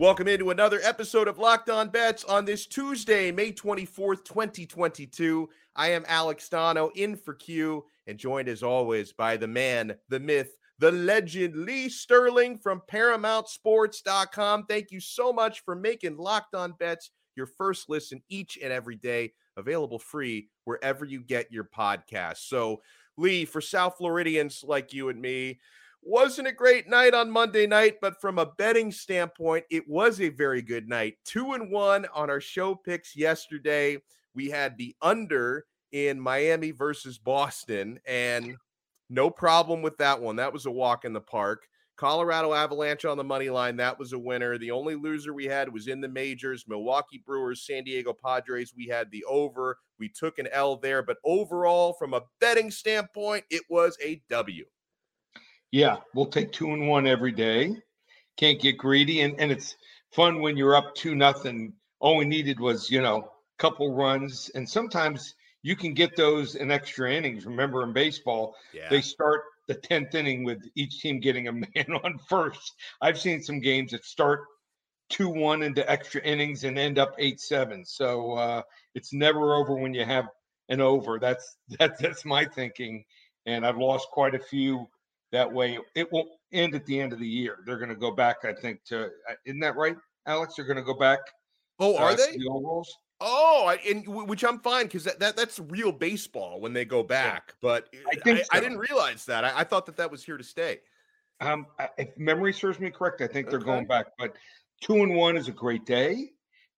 [0.00, 5.48] Welcome into another episode of Locked On Bets on this Tuesday, May 24th, 2022.
[5.76, 10.18] I am Alex Stano in for Q and joined as always by the man, the
[10.18, 14.66] myth, the legend, Lee Sterling from ParamountSports.com.
[14.66, 18.96] Thank you so much for making Locked On Bets your first listen each and every
[18.96, 22.38] day, available free wherever you get your podcast.
[22.38, 22.82] So,
[23.16, 25.60] Lee, for South Floridians like you and me,
[26.06, 30.28] wasn't a great night on Monday night, but from a betting standpoint, it was a
[30.28, 31.16] very good night.
[31.24, 33.98] Two and one on our show picks yesterday.
[34.34, 38.56] We had the under in Miami versus Boston, and
[39.08, 40.36] no problem with that one.
[40.36, 41.66] That was a walk in the park.
[41.96, 43.76] Colorado Avalanche on the money line.
[43.76, 44.58] That was a winner.
[44.58, 48.74] The only loser we had was in the majors Milwaukee Brewers, San Diego Padres.
[48.76, 49.78] We had the over.
[50.00, 54.64] We took an L there, but overall, from a betting standpoint, it was a W.
[55.74, 57.74] Yeah, we'll take two and one every day.
[58.36, 59.74] Can't get greedy, and and it's
[60.12, 61.72] fun when you're up two nothing.
[61.98, 66.54] All we needed was you know a couple runs, and sometimes you can get those
[66.54, 67.44] in extra innings.
[67.44, 68.88] Remember in baseball, yeah.
[68.88, 72.74] they start the tenth inning with each team getting a man on first.
[73.00, 74.42] I've seen some games that start
[75.10, 77.84] two one into extra innings and end up eight seven.
[77.84, 78.62] So uh,
[78.94, 80.28] it's never over when you have
[80.68, 81.18] an over.
[81.18, 83.04] That's that's that's my thinking,
[83.44, 84.86] and I've lost quite a few
[85.34, 87.58] that way, it won't end at the end of the year.
[87.66, 89.96] They're going to go back, I think, to uh, isn't that right,
[90.26, 90.54] Alex?
[90.54, 91.18] They're going to go back.
[91.80, 92.36] Oh, are uh, they?
[92.36, 92.96] The old rules.
[93.20, 97.02] Oh, I, and which I'm fine because that, that that's real baseball when they go
[97.02, 97.44] back.
[97.48, 97.54] Yeah.
[97.62, 98.42] But I, I, so.
[98.52, 99.44] I, didn't realize that.
[99.44, 100.80] I, I, thought that that was here to stay.
[101.40, 101.66] Um,
[101.98, 104.06] if memory serves me correct, I think they're going back.
[104.18, 104.36] But
[104.80, 106.30] two and one is a great day,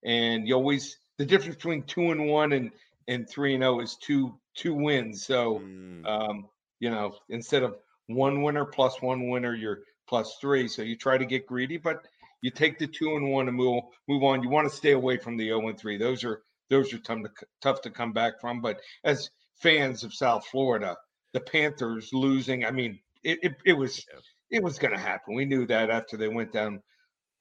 [0.05, 2.71] and you always the difference between two and one and
[3.09, 5.25] and three and zero oh is two two wins.
[5.25, 6.06] So, mm.
[6.06, 6.49] um,
[6.81, 10.69] you know, instead of one winner plus one winner, you're plus three.
[10.69, 12.06] So you try to get greedy, but
[12.43, 14.43] you take the two and one and move move on.
[14.43, 15.99] You want to stay away from the 0 and 3.
[15.99, 17.31] Those are those are tough to,
[17.62, 18.61] tough to come back from.
[18.61, 20.97] But as fans of South Florida,
[21.33, 24.05] the Panthers losing, I mean, it, it, it was
[24.50, 25.34] it was going to happen.
[25.34, 26.83] We knew that after they went down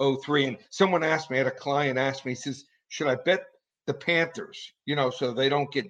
[0.02, 0.47] 0-3.
[0.47, 3.44] And someone asked me, I had a client ask me, he says, should I bet
[3.86, 4.74] the Panthers?
[4.86, 5.86] You know, so they don't get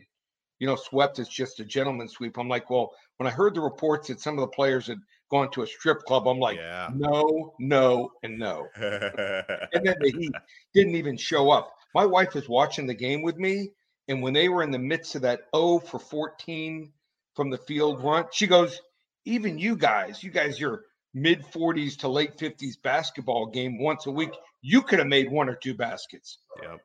[0.60, 2.38] you know, swept as just a gentleman sweep.
[2.38, 5.00] I'm like, well, when I heard the reports that some of the players had
[5.30, 6.90] gone to a strip club, I'm like, yeah.
[6.94, 8.68] no, no, and no.
[8.76, 10.32] and then he
[10.74, 11.74] didn't even show up.
[11.94, 13.72] My wife was watching the game with me,
[14.08, 16.92] and when they were in the midst of that 0 for 14
[17.36, 18.80] from the field run, she goes,
[19.26, 20.84] even you guys, you guys, your
[21.14, 25.50] mid 40s to late 50s basketball game once a week, you could have made one
[25.50, 26.38] or two baskets.
[26.62, 26.82] Yep.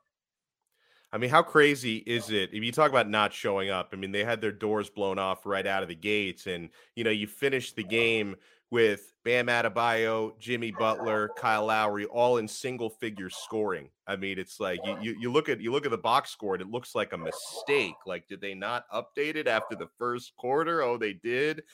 [1.12, 2.50] I mean, how crazy is it?
[2.52, 5.44] If you talk about not showing up, I mean, they had their doors blown off
[5.44, 8.36] right out of the gates, and you know, you finish the game
[8.70, 13.88] with Bam Adebayo, Jimmy Butler, Kyle Lowry, all in single figure scoring.
[14.06, 16.54] I mean, it's like you, you, you look at you look at the box score,
[16.54, 17.96] and it looks like a mistake.
[18.06, 20.82] Like, did they not update it after the first quarter?
[20.82, 21.64] Oh, they did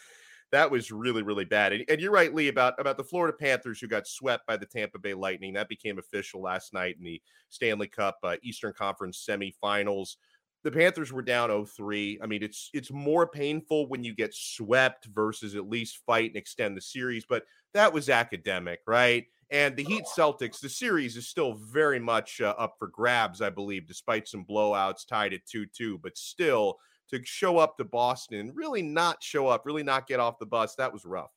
[0.52, 1.72] that was really really bad.
[1.72, 4.66] And, and, you're right, Lee, about about the Florida Panthers who got swept by the
[4.66, 5.54] Tampa Bay Lightning.
[5.54, 10.16] That became official last night in the Stanley Cup uh, Eastern Conference semifinals.
[10.64, 12.18] The Panthers were down 0-3.
[12.22, 16.36] I mean, it's it's more painful when you get swept versus at least fight and
[16.36, 19.26] extend the series, but that was academic, right?
[19.50, 23.50] And the Heat Celtics, the series is still very much uh, up for grabs, I
[23.50, 25.98] believe, despite some blowouts tied at 2 2.
[26.02, 26.78] But still,
[27.10, 30.74] to show up to Boston really not show up, really not get off the bus.
[30.74, 31.30] That was rough.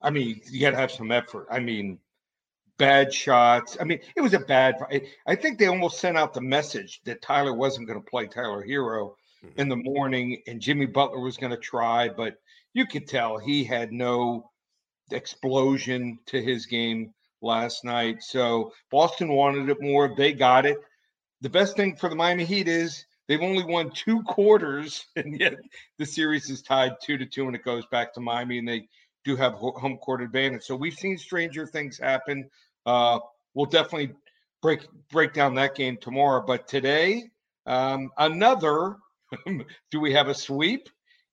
[0.00, 1.46] I mean, you got to have some effort.
[1.50, 1.98] I mean,
[2.76, 3.76] bad shots.
[3.80, 4.76] I mean, it was a bad.
[5.26, 8.66] I think they almost sent out the message that Tyler wasn't going to play Tyler
[8.66, 9.14] Herro
[9.44, 9.60] mm-hmm.
[9.60, 12.34] in the morning, and Jimmy Butler was going to try, but
[12.74, 14.50] you could tell he had no
[15.12, 18.22] explosion to his game last night.
[18.22, 20.14] So Boston wanted it more.
[20.16, 20.78] They got it.
[21.42, 25.54] The best thing for the Miami Heat is They've only won two quarters, and yet
[25.98, 28.86] the series is tied two to two, and it goes back to Miami, and they
[29.24, 30.64] do have home court advantage.
[30.64, 32.50] So we've seen stranger things happen.
[32.84, 33.20] Uh,
[33.54, 34.12] we'll definitely
[34.60, 36.44] break break down that game tomorrow.
[36.46, 37.30] But today,
[37.64, 38.96] um, another.
[39.90, 40.90] do we have a sweep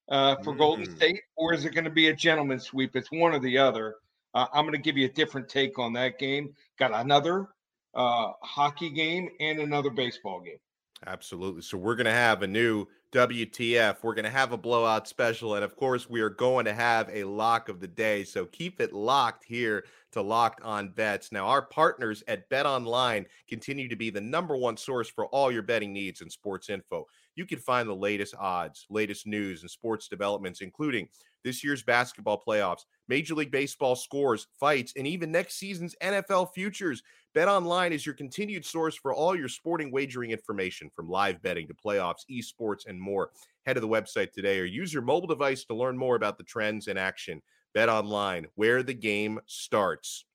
[0.07, 0.59] uh, for mm-hmm.
[0.59, 2.95] Golden State, or is it going to be a gentleman's sweep?
[2.95, 3.95] It's one or the other.
[4.33, 6.55] Uh, I'm going to give you a different take on that game.
[6.77, 7.49] Got another
[7.93, 10.59] uh, hockey game and another baseball game.
[11.07, 11.61] Absolutely.
[11.61, 14.03] So we're going to have a new WTF.
[14.03, 15.55] We're going to have a blowout special.
[15.55, 18.25] And of course, we are going to have a lock of the day.
[18.25, 21.31] So keep it locked here to Locked On Bets.
[21.31, 25.51] Now, our partners at Bet Online continue to be the number one source for all
[25.51, 27.05] your betting needs and sports info.
[27.35, 31.07] You can find the latest odds, latest news, and sports developments, including
[31.43, 37.01] this year's basketball playoffs, Major League Baseball scores, fights, and even next season's NFL futures.
[37.33, 41.67] Bet Online is your continued source for all your sporting wagering information from live betting
[41.67, 43.31] to playoffs, esports, and more.
[43.65, 46.43] Head to the website today or use your mobile device to learn more about the
[46.43, 47.41] trends in action.
[47.73, 50.25] Bet Online, where the game starts.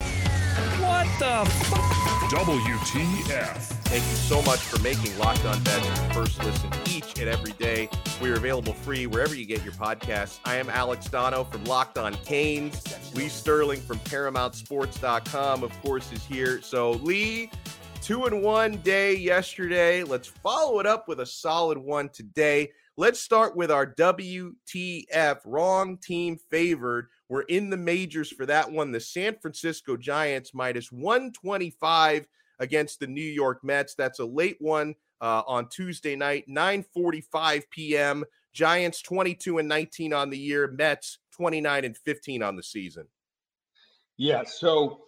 [0.00, 2.11] What the fuck?
[2.32, 3.56] WTF.
[3.84, 7.52] Thank you so much for making Locked On Bets your first listen each and every
[7.52, 7.90] day.
[8.22, 10.38] We are available free wherever you get your podcasts.
[10.46, 12.82] I am Alex Donno from Locked On Canes.
[13.14, 16.62] Lee Sterling from ParamountSports.com, of course, is here.
[16.62, 17.50] So, Lee,
[18.00, 20.02] two and one day yesterday.
[20.02, 22.70] Let's follow it up with a solid one today.
[22.96, 27.08] Let's start with our WTF wrong team favored.
[27.32, 28.92] We're in the majors for that one.
[28.92, 32.26] The San Francisco Giants minus 125
[32.58, 33.94] against the New York Mets.
[33.94, 38.24] That's a late one uh, on Tuesday night, 9:45 p.m.
[38.52, 43.06] Giants 22 and 19 on the year, Mets 29 and 15 on the season.
[44.18, 45.04] Yeah, so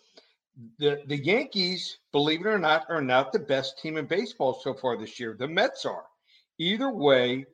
[0.79, 4.73] the the Yankees, believe it or not, are not the best team in baseball so
[4.73, 5.37] far this year.
[5.38, 6.06] The Mets are.
[6.59, 7.44] Either way,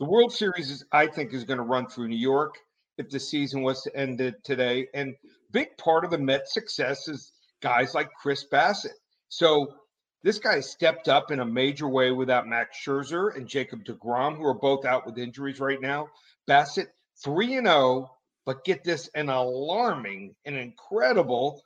[0.00, 2.56] the World Series is, I think, is going to run through New York
[2.98, 4.88] if the season was to end today.
[4.94, 5.14] And
[5.52, 8.98] big part of the Mets' success is guys like Chris Bassitt.
[9.28, 9.74] So
[10.22, 14.44] this guy stepped up in a major way without Max Scherzer and Jacob DeGrom, who
[14.44, 16.08] are both out with injuries right now.
[16.48, 16.88] Bassitt
[17.22, 18.10] 3 and 0,
[18.44, 21.62] but get this an alarming and incredible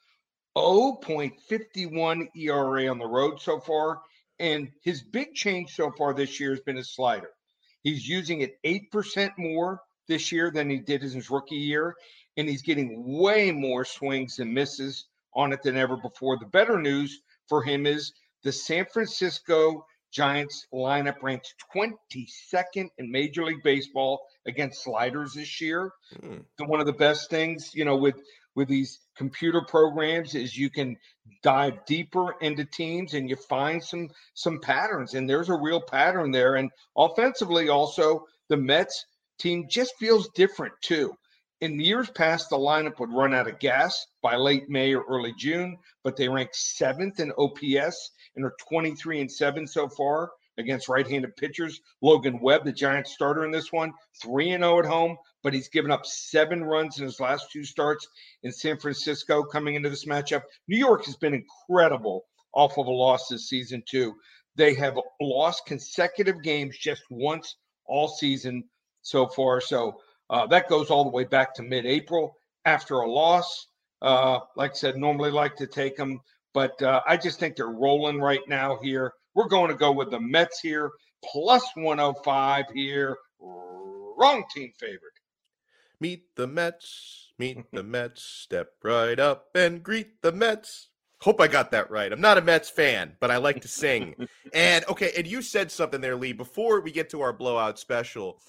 [0.56, 4.00] 0.51 ERA on the road so far.
[4.38, 7.30] And his big change so far this year has been his slider.
[7.82, 11.94] He's using it 8% more this year than he did in his rookie year.
[12.37, 16.38] And he's getting way more swings and misses on it than ever before.
[16.38, 18.12] The better news for him is
[18.43, 25.93] the San Francisco Giants lineup ranks 22nd in Major League Baseball against sliders this year.
[26.20, 26.44] Mm.
[26.58, 28.17] One of the best things, you know, with
[28.56, 30.97] with these computer programs is you can
[31.43, 36.32] dive deeper into teams and you find some some patterns and there's a real pattern
[36.32, 39.06] there and offensively also the Mets
[39.40, 41.12] team just feels different too.
[41.60, 45.34] In years past, the lineup would run out of gas by late May or early
[45.37, 50.88] June, but they rank seventh in OPS and are 23 and 7 so far against
[50.88, 51.81] right-handed pitchers.
[52.00, 53.92] Logan Webb, the Giants starter in this one,
[54.22, 57.64] 3 and 0 at home, but he's given up 7 runs in his last two
[57.64, 58.06] starts
[58.42, 60.42] in San Francisco coming into this matchup.
[60.69, 64.14] New York has been incredible off of a loss this season too.
[64.56, 67.56] They have lost consecutive games just once
[67.87, 68.64] all season
[69.02, 69.61] so far.
[69.61, 73.67] So uh, that goes all the way back to mid-April after a loss.
[74.02, 76.20] Uh, like I said, normally like to take them,
[76.55, 79.12] but uh, I just think they're rolling right now here.
[79.35, 80.91] We're going to go with the Mets here,
[81.25, 83.17] plus 105 here.
[83.41, 85.12] Wrong team favorite.
[86.00, 90.88] Meet the Mets, meet the Mets, step right up and greet the Mets.
[91.20, 92.11] Hope I got that right.
[92.11, 94.14] I'm not a Mets fan, but I like to sing.
[94.54, 98.40] and okay, and you said something there, Lee, before we get to our blowout special.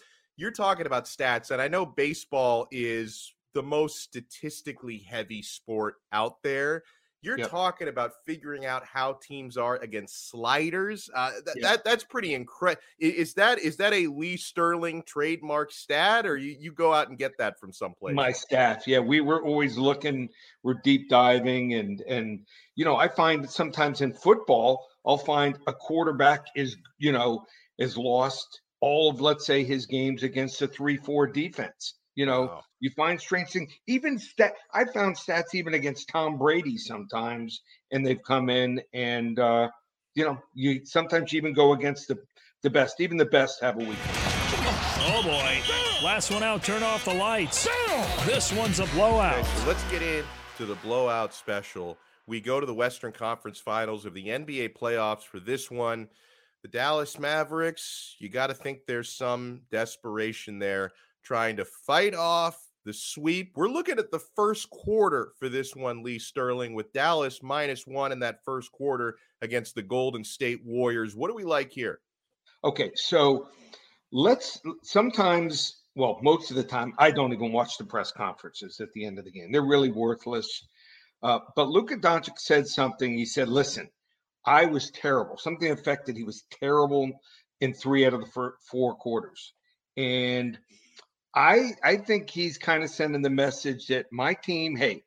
[0.42, 6.42] You're talking about stats, and I know baseball is the most statistically heavy sport out
[6.42, 6.82] there.
[7.22, 7.52] You're yep.
[7.52, 11.12] talking about figuring out how teams are against sliders.
[11.14, 11.62] Uh, th- yep.
[11.62, 12.82] That that's pretty incredible.
[12.98, 17.20] Is that is that a Lee Sterling trademark stat, or you, you go out and
[17.20, 18.16] get that from someplace?
[18.16, 20.28] My staff, yeah, we were always looking.
[20.64, 25.60] We're deep diving, and and you know, I find that sometimes in football, I'll find
[25.68, 27.46] a quarterback is you know
[27.78, 32.42] is lost all of let's say his games against a three four defense you know,
[32.42, 32.62] wow.
[32.80, 34.54] you find strengths in even stat.
[34.74, 37.62] I found stats even against Tom Brady sometimes,
[37.92, 39.70] and they've come in and uh,
[40.16, 42.18] you know, you sometimes you even go against the
[42.64, 43.00] the best.
[43.00, 43.98] Even the best have a weakness.
[45.04, 46.06] Oh boy!
[46.06, 46.64] Last one out.
[46.64, 47.68] Turn off the lights.
[48.26, 49.40] This one's a blowout.
[49.40, 51.98] Okay, so let's get into the blowout special.
[52.28, 56.10] We go to the Western Conference Finals of the NBA playoffs for this one.
[56.62, 58.16] The Dallas Mavericks.
[58.20, 60.92] You got to think there's some desperation there
[61.24, 63.52] trying to fight off the sweep.
[63.56, 68.12] We're looking at the first quarter for this one, Lee Sterling, with Dallas minus one
[68.12, 71.16] in that first quarter against the Golden State Warriors.
[71.16, 72.00] What do we like here?
[72.64, 73.48] Okay, so
[74.12, 78.92] let's sometimes, well, most of the time, I don't even watch the press conferences at
[78.94, 79.52] the end of the game.
[79.52, 80.68] They're really worthless.
[81.24, 83.16] Uh, but Luka Doncic said something.
[83.16, 83.90] He said, "Listen,
[84.46, 85.38] I was terrible.
[85.38, 86.16] Something affected.
[86.16, 87.12] He was terrible
[87.60, 89.54] in three out of the four quarters,
[89.98, 90.58] and
[91.36, 95.04] I I think he's kind of sending the message that my team, hey,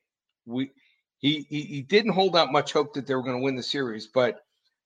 [0.46, 0.70] we
[1.18, 3.62] he he, he didn't hold out much hope that they were going to win the
[3.62, 4.40] series, but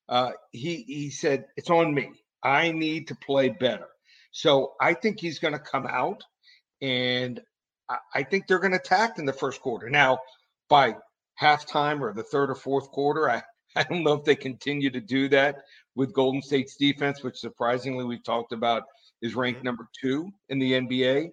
[0.09, 2.11] uh, he he said it's on me.
[2.43, 3.89] I need to play better.
[4.31, 6.23] So I think he's going to come out,
[6.81, 7.41] and
[7.89, 9.91] I, I think they're going to attack in the first quarter.
[9.91, 10.21] Now,
[10.69, 10.97] by
[11.41, 13.43] halftime or the third or fourth quarter, I
[13.79, 15.63] I don't know if they continue to do that
[15.95, 18.83] with Golden State's defense, which surprisingly we've talked about
[19.23, 19.67] is ranked mm-hmm.
[19.67, 21.31] number two in the NBA.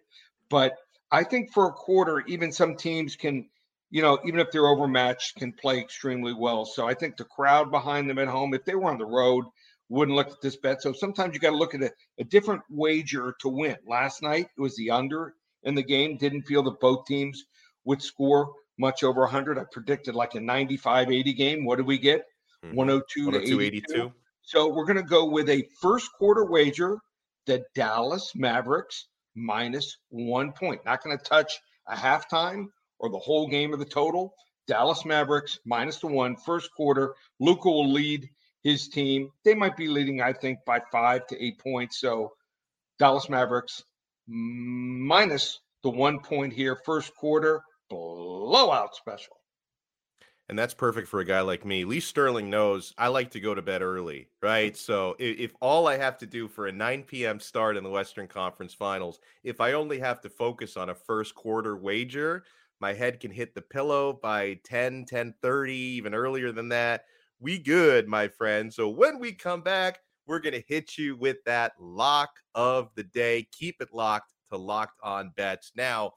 [0.50, 0.76] But
[1.12, 3.50] I think for a quarter, even some teams can,
[3.90, 6.66] you know, even if they're overmatched, can play extremely well.
[6.66, 9.46] So I think the crowd behind them at home, if they were on the road,
[9.90, 10.84] wouldn't look at this bet.
[10.84, 13.78] So sometimes you got to look at a, a different wager to win.
[13.88, 15.34] Last night it was the under
[15.64, 16.18] in the game.
[16.18, 17.46] Didn't feel that both teams
[17.86, 19.58] would score much over 100.
[19.58, 21.66] I predicted like a 95 80 game.
[21.66, 22.26] What did we get?
[22.66, 22.76] Mm-hmm.
[22.76, 23.94] 102, 102 to 82.
[23.94, 24.14] 82.
[24.42, 26.98] So we're going to go with a first quarter wager
[27.46, 30.82] the Dallas Mavericks minus one point.
[30.86, 32.66] Not going to touch a halftime
[33.00, 34.34] or the whole game of the total.
[34.68, 37.14] Dallas Mavericks minus the one, first quarter.
[37.40, 38.28] Luka will lead
[38.64, 39.30] his team.
[39.44, 42.00] They might be leading, I think, by five to eight points.
[42.00, 42.34] So
[42.98, 43.84] Dallas Mavericks
[44.28, 49.38] minus the one point here, first quarter, blowout special.
[50.48, 51.86] And that's perfect for a guy like me.
[51.86, 54.74] Lee Sterling knows I like to go to bed early, right?
[54.74, 54.78] Mm-hmm.
[54.78, 57.40] So if, if, all I have to do for a 9 p.m.
[57.40, 61.34] start in the Western Conference Finals, if I only have to focus on a first
[61.34, 62.44] quarter wager,
[62.80, 67.06] my head can hit the pillow by 10, 10 30, even earlier than that.
[67.40, 68.72] We good, my friend.
[68.72, 73.04] So when we come back, we're going to hit you with that lock of the
[73.04, 73.48] day.
[73.52, 75.72] Keep it locked to locked on bets.
[75.76, 76.14] Now,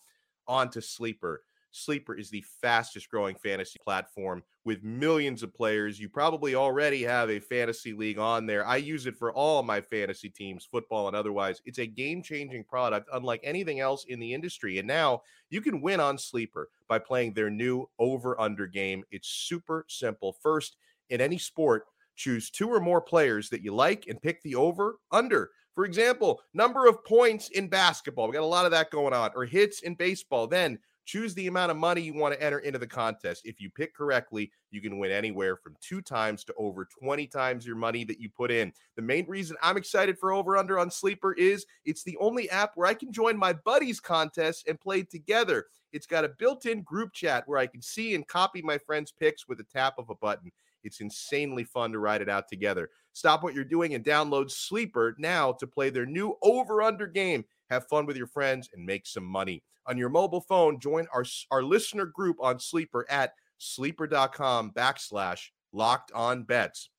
[0.47, 1.43] on to sleeper.
[1.71, 5.99] Sleeper is the fastest growing fantasy platform with millions of players.
[5.99, 8.67] You probably already have a fantasy league on there.
[8.67, 11.63] I use it for all my fantasy teams, football and otherwise.
[11.65, 14.79] It's a game changing product, unlike anything else in the industry.
[14.79, 19.05] And now you can win on Sleeper by playing their new over under game.
[19.11, 20.37] It's super simple.
[20.43, 20.77] First,
[21.11, 21.85] in any sport,
[22.17, 25.51] choose two or more players that you like and pick the over under.
[25.75, 28.27] For example, number of points in basketball.
[28.27, 30.49] We got a lot of that going on, or hits in baseball.
[30.49, 33.47] Then Choose the amount of money you want to enter into the contest.
[33.47, 37.67] If you pick correctly, you can win anywhere from two times to over 20 times
[37.67, 38.75] your money that you put in.
[38.95, 42.73] The main reason I'm excited for Over Under on Sleeper is it's the only app
[42.75, 45.65] where I can join my buddies' contests and play together.
[45.95, 49.11] It's got a built in group chat where I can see and copy my friends'
[49.19, 50.53] picks with a tap of a button.
[50.85, 52.91] It's insanely fun to ride it out together.
[53.15, 57.47] Stop what you're doing and download Sleeper now to play their new over under game.
[57.71, 59.63] Have fun with your friends and make some money.
[59.87, 66.13] On your mobile phone, join our, our listener group on Sleeper at sleeper.com backslash locked
[66.13, 66.91] on bets.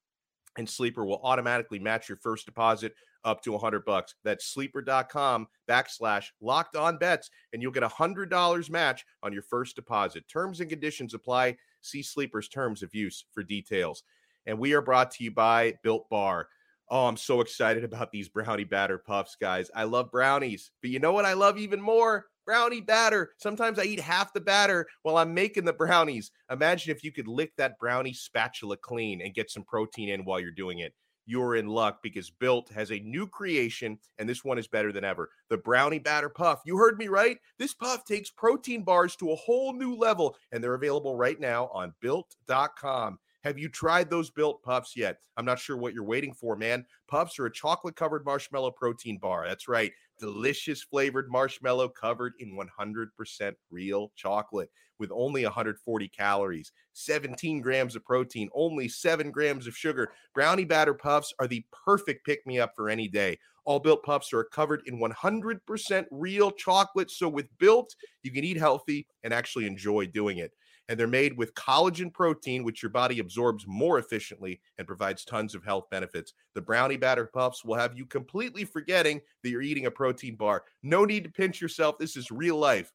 [0.57, 4.15] And Sleeper will automatically match your first deposit up to 100 bucks.
[4.23, 9.75] That's sleeper.com backslash locked on bets, and you'll get a $100 match on your first
[9.75, 10.27] deposit.
[10.27, 11.57] Terms and conditions apply.
[11.81, 14.03] See Sleeper's terms of use for details.
[14.45, 16.47] And we are brought to you by Built Bar.
[16.91, 19.69] Oh, I'm so excited about these brownie batter puffs, guys.
[19.75, 22.25] I love brownies, but you know what I love even more?
[22.47, 23.29] Brownie batter.
[23.37, 26.31] Sometimes I eat half the batter while I'm making the brownies.
[26.49, 30.39] Imagine if you could lick that brownie spatula clean and get some protein in while
[30.39, 30.95] you're doing it.
[31.27, 35.03] You're in luck because Built has a new creation, and this one is better than
[35.03, 35.29] ever.
[35.51, 36.61] The Brownie Batter Puff.
[36.65, 37.37] You heard me right.
[37.59, 41.67] This puff takes protein bars to a whole new level, and they're available right now
[41.71, 43.19] on built.com.
[43.43, 45.19] Have you tried those built puffs yet?
[45.37, 46.85] I'm not sure what you're waiting for, man.
[47.07, 49.47] Puffs are a chocolate covered marshmallow protein bar.
[49.47, 49.93] That's right.
[50.19, 58.03] Delicious flavored marshmallow covered in 100% real chocolate with only 140 calories, 17 grams of
[58.03, 60.11] protein, only 7 grams of sugar.
[60.33, 63.39] Brownie batter puffs are the perfect pick me up for any day.
[63.63, 67.09] All built puffs are covered in 100% real chocolate.
[67.09, 70.51] So, with built, you can eat healthy and actually enjoy doing it
[70.89, 75.53] and they're made with collagen protein, which your body absorbs more efficiently and provides tons
[75.55, 76.33] of health benefits.
[76.55, 80.63] The brownie batter puffs will have you completely forgetting that you're eating a protein bar.
[80.81, 81.99] No need to pinch yourself.
[81.99, 82.91] This is real life.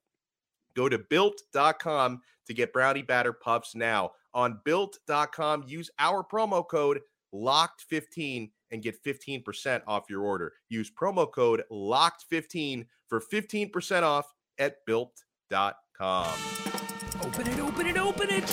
[0.74, 4.10] Go to built.com to get brownie batter puffs now.
[4.34, 7.00] On built.com, use our promo code
[7.32, 10.52] LOCKED15 and get 15% off your order.
[10.68, 16.34] Use promo code LOCKED15 for 15% off at built.com.
[17.22, 18.44] Open it, open it, open it.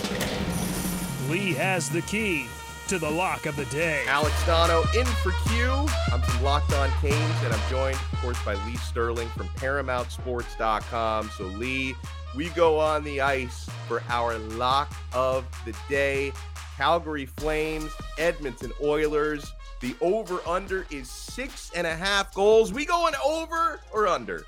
[1.30, 2.48] Lee has the key
[2.88, 4.03] to the lock of the day.
[4.08, 5.72] Alex Donno in for Q.
[6.12, 11.30] I'm from Locked On Canes, and I'm joined, of course, by Lee Sterling from ParamountSports.com.
[11.38, 11.96] So, Lee,
[12.36, 16.32] we go on the ice for our lock of the day.
[16.77, 19.53] Calgary Flames, Edmonton Oilers.
[19.80, 22.72] The over under is six and a half goals.
[22.72, 24.46] We going over or under?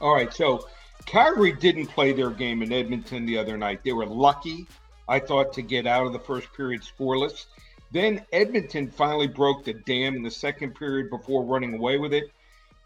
[0.00, 0.32] All right.
[0.32, 0.66] So
[1.10, 3.80] Calgary didn't play their game in Edmonton the other night.
[3.82, 4.68] They were lucky,
[5.08, 7.46] I thought, to get out of the first period scoreless.
[7.90, 12.30] Then Edmonton finally broke the dam in the second period before running away with it.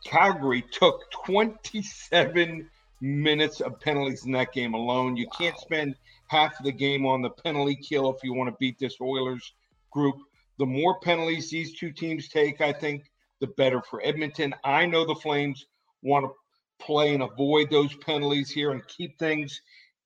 [0.06, 2.70] Calgary took 27
[3.02, 5.18] minutes of penalties in that game alone.
[5.18, 5.36] You wow.
[5.36, 5.94] can't spend
[6.28, 9.52] half of the game on the penalty kill if you want to beat this Oilers
[9.90, 10.16] group.
[10.58, 13.04] The more penalties these two teams take, I think,
[13.40, 14.54] the better for Edmonton.
[14.64, 15.66] I know the Flames
[16.00, 16.32] want to
[16.78, 19.60] play and avoid those penalties here and keep things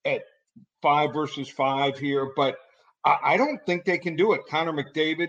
[0.05, 0.23] at
[0.83, 2.57] five versus five here, but
[3.05, 4.43] I, I don't think they can do it.
[4.49, 5.29] Connor McDavid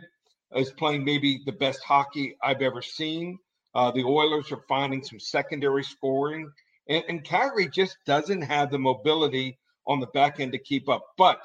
[0.56, 3.38] is playing maybe the best hockey I've ever seen.
[3.76, 6.52] Uh, the Oilers are finding some secondary scoring,
[6.88, 11.04] and, and Calgary just doesn't have the mobility on the back end to keep up.
[11.18, 11.40] But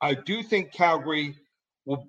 [0.00, 1.36] I do think Calgary
[1.84, 2.08] will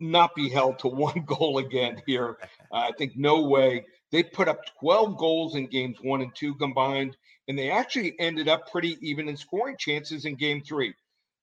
[0.00, 2.38] not be held to one goal again here.
[2.70, 3.84] Uh, I think no way.
[4.16, 7.18] They put up 12 goals in games one and two combined,
[7.48, 10.94] and they actually ended up pretty even in scoring chances in game three.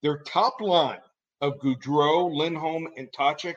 [0.02, 0.98] Their top line
[1.40, 3.54] of Gaudreau, Lindholm, and Tkachuk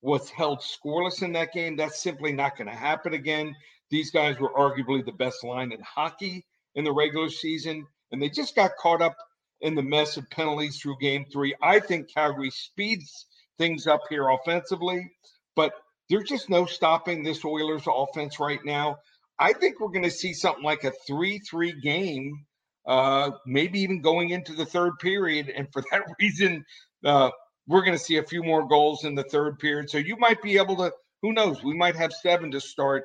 [0.00, 1.74] was held scoreless in that game.
[1.74, 3.56] That's simply not going to happen again.
[3.90, 8.28] These guys were arguably the best line in hockey in the regular season and they
[8.28, 9.16] just got caught up
[9.60, 11.52] in the mess of penalties through game three.
[11.60, 13.26] I think Calgary speeds
[13.58, 15.10] things up here offensively,
[15.56, 15.72] but
[16.08, 18.98] there's just no stopping this Oilers offense right now.
[19.38, 22.44] I think we're going to see something like a 3 3 game,
[22.86, 25.50] uh, maybe even going into the third period.
[25.54, 26.64] And for that reason,
[27.04, 27.30] uh,
[27.66, 29.90] we're going to see a few more goals in the third period.
[29.90, 33.04] So you might be able to, who knows, we might have seven to start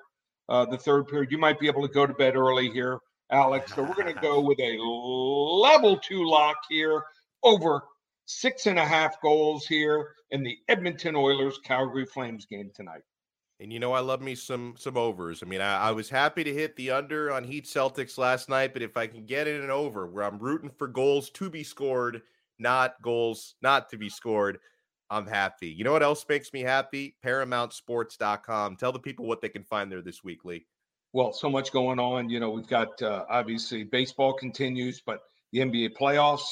[0.50, 1.32] uh, the third period.
[1.32, 3.00] You might be able to go to bed early here
[3.32, 3.74] Alex.
[3.74, 7.02] So we're going to go with a level two lock here
[7.44, 7.82] over
[8.26, 13.02] six and a half goals here in the Edmonton Oilers Calgary Flames game tonight.
[13.60, 15.44] And you know, I love me some some overs.
[15.44, 18.74] I mean, I, I, was happy to hit the under on Heat Celtics last night,
[18.74, 21.64] but if I can get in an over where I'm rooting for goals to be
[21.64, 22.24] scored,
[22.58, 24.58] not goals not to be scored,
[25.12, 25.68] I'm happy.
[25.68, 27.18] You know what else makes me happy?
[27.24, 28.78] ParamountSports.com.
[28.78, 30.66] Tell the people what they can find there this week, Lee
[31.14, 32.30] well, so much going on.
[32.30, 35.20] You know, we've got uh, obviously baseball continues, but
[35.52, 36.44] the NBA playoffs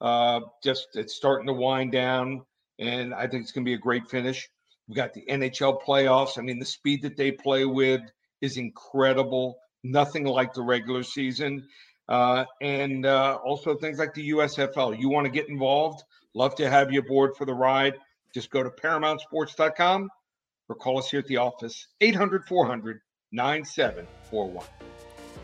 [0.00, 2.42] uh, just it's starting to wind down,
[2.78, 4.48] and I think it's going to be a great finish.
[4.88, 6.38] We got the NHL playoffs.
[6.38, 8.00] I mean, the speed that they play with
[8.40, 9.58] is incredible.
[9.84, 11.66] Nothing like the regular season.
[12.08, 14.98] Uh, and uh, also things like the USFL.
[14.98, 16.02] You want to get involved?
[16.34, 17.94] Love to have you aboard for the ride.
[18.34, 20.10] Just go to ParamountSports.com
[20.68, 23.00] or call us here at the office, 800 400
[23.32, 24.89] 9741.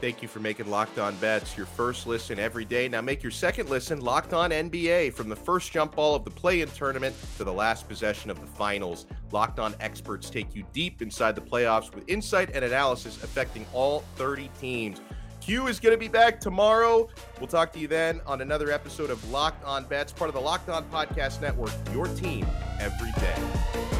[0.00, 2.86] Thank you for making Locked On Bets your first listen every day.
[2.86, 6.30] Now make your second listen Locked On NBA from the first jump ball of the
[6.30, 9.06] play in tournament to the last possession of the finals.
[9.32, 14.00] Locked On experts take you deep inside the playoffs with insight and analysis affecting all
[14.16, 15.00] 30 teams.
[15.40, 17.08] Q is going to be back tomorrow.
[17.38, 20.40] We'll talk to you then on another episode of Locked On Bets, part of the
[20.40, 22.44] Locked On Podcast Network, your team
[22.80, 23.95] every day.